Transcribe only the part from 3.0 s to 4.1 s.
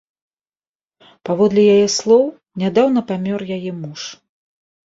памёр яе муж.